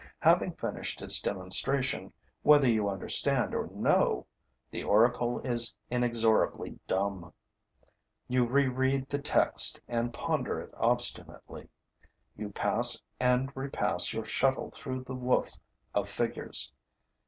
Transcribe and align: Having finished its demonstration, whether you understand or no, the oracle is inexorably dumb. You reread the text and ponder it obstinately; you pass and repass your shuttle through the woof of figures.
Having 0.21 0.53
finished 0.53 0.99
its 1.03 1.19
demonstration, 1.21 2.11
whether 2.41 2.67
you 2.67 2.89
understand 2.89 3.53
or 3.53 3.69
no, 3.71 4.25
the 4.71 4.81
oracle 4.83 5.37
is 5.41 5.77
inexorably 5.91 6.79
dumb. 6.87 7.31
You 8.27 8.45
reread 8.47 9.09
the 9.09 9.19
text 9.19 9.79
and 9.87 10.11
ponder 10.11 10.59
it 10.59 10.73
obstinately; 10.75 11.69
you 12.35 12.49
pass 12.49 12.99
and 13.19 13.55
repass 13.55 14.11
your 14.11 14.25
shuttle 14.25 14.71
through 14.71 15.03
the 15.03 15.13
woof 15.13 15.49
of 15.93 16.09
figures. 16.09 16.73